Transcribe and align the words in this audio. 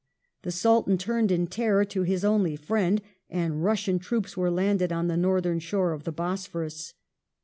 The 0.41 0.49
Sultan 0.49 0.97
turned 0.97 1.31
in 1.31 1.45
terror 1.45 1.85
to 1.85 2.01
his 2.01 2.25
only" 2.25 2.55
friend," 2.69 3.03
and 3.29 3.63
Russian 3.63 3.99
troops 3.99 4.35
were 4.35 4.49
landed 4.49 4.91
on 4.91 5.05
the 5.07 5.15
Northern 5.15 5.59
shore 5.59 5.91
of 5.93 6.05
the 6.05 6.11
Bosphorus. 6.11 6.95